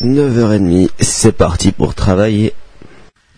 [0.00, 2.52] 9h30, c'est parti pour travailler.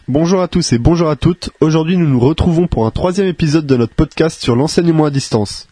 [0.08, 1.48] Bonjour à tous et bonjour à toutes.
[1.60, 5.68] Aujourd'hui, nous nous retrouvons pour un troisième épisode de notre podcast sur l'enseignement à distance.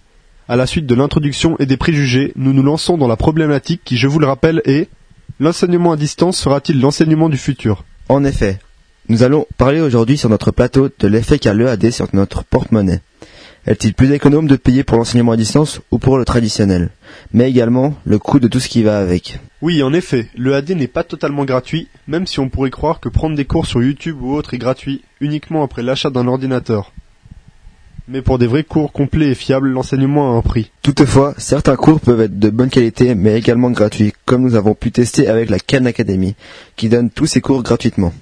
[0.49, 3.99] À la suite de l'introduction et des préjugés, nous nous lançons dans la problématique qui,
[3.99, 4.89] je vous le rappelle, est
[5.39, 7.85] l'enseignement à distance sera-t-il l'enseignement du futur?
[8.09, 8.59] En effet,
[9.11, 13.03] nous allons parler aujourd'hui sur notre plateau de l'effet qu'a l'EAD sur notre porte-monnaie.
[13.67, 16.91] Est-il plus économe de payer pour l'enseignement à distance ou pour le traditionnel?
[17.33, 19.39] Mais également le coût de tout ce qui va avec.
[19.63, 23.09] Oui, en effet, le AD n'est pas totalement gratuit, même si on pourrait croire que
[23.09, 26.93] prendre des cours sur YouTube ou autre est gratuit, uniquement après l'achat d'un ordinateur.
[28.07, 30.71] Mais pour des vrais cours complets et fiables, l'enseignement a un prix.
[30.83, 34.93] Toutefois, certains cours peuvent être de bonne qualité, mais également gratuits, comme nous avons pu
[34.93, 36.35] tester avec la Khan Academy,
[36.77, 38.13] qui donne tous ses cours gratuitement.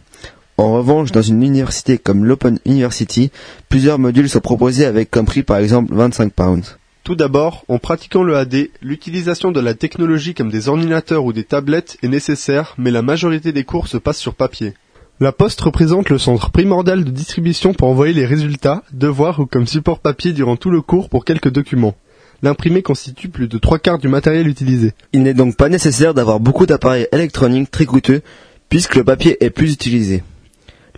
[0.59, 3.31] En revanche, dans une université comme l'Open University,
[3.69, 6.77] plusieurs modules sont proposés avec comme prix par exemple 25 pounds.
[7.05, 11.43] Tout d'abord, en pratiquant le AD, l'utilisation de la technologie comme des ordinateurs ou des
[11.43, 14.75] tablettes est nécessaire, mais la majorité des cours se passent sur papier.
[15.19, 19.67] La poste représente le centre primordial de distribution pour envoyer les résultats, devoirs ou comme
[19.67, 21.97] support papier durant tout le cours pour quelques documents.
[22.43, 24.93] L'imprimé constitue plus de trois quarts du matériel utilisé.
[25.13, 28.23] Il n'est donc pas nécessaire d'avoir beaucoup d'appareils électroniques très coûteux,
[28.69, 30.23] puisque le papier est plus utilisé.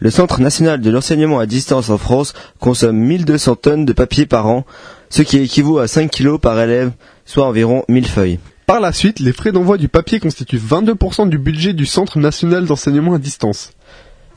[0.01, 4.47] Le Centre national de l'enseignement à distance en France consomme 1200 tonnes de papier par
[4.49, 4.65] an,
[5.09, 6.91] ce qui équivaut à 5 kilos par élève,
[7.25, 8.41] soit environ 1000 feuilles.
[8.67, 12.65] Par la suite, les frais d'envoi du papier constituent 22% du budget du Centre national
[12.65, 13.73] d'enseignement à distance.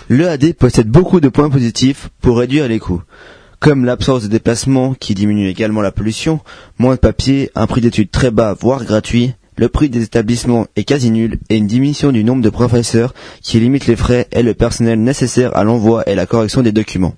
[0.09, 3.01] L'EAD possède beaucoup de points positifs pour réduire les coûts,
[3.59, 6.39] comme l'absence de déplacement qui diminue également la pollution,
[6.77, 10.83] moins de papier, un prix d'études très bas voire gratuit, le prix des établissements est
[10.83, 14.53] quasi nul et une diminution du nombre de professeurs qui limite les frais et le
[14.53, 17.15] personnel nécessaire à l'envoi et la correction des documents.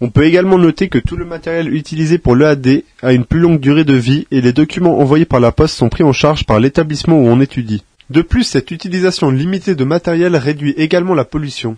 [0.00, 3.60] On peut également noter que tout le matériel utilisé pour l'EAD a une plus longue
[3.60, 6.58] durée de vie et les documents envoyés par la poste sont pris en charge par
[6.58, 7.84] l'établissement où on étudie.
[8.10, 11.76] De plus, cette utilisation limitée de matériel réduit également la pollution.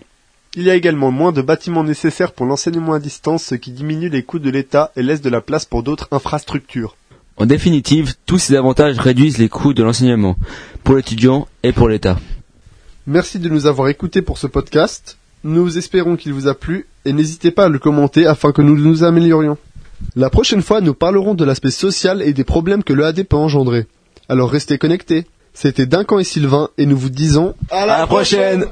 [0.57, 4.09] Il y a également moins de bâtiments nécessaires pour l'enseignement à distance, ce qui diminue
[4.09, 6.95] les coûts de l'État et laisse de la place pour d'autres infrastructures.
[7.37, 10.37] En définitive, tous ces avantages réduisent les coûts de l'enseignement,
[10.85, 12.17] pour l'étudiant et pour l'État.
[13.07, 15.17] Merci de nous avoir écoutés pour ce podcast.
[15.43, 18.77] Nous espérons qu'il vous a plu et n'hésitez pas à le commenter afin que nous
[18.77, 19.57] nous améliorions.
[20.15, 23.35] La prochaine fois, nous parlerons de l'aspect social et des problèmes que le AD peut
[23.35, 23.85] engendrer.
[24.29, 25.25] Alors restez connectés.
[25.53, 28.65] C'était Duncan et Sylvain et nous vous disons à la, prochaine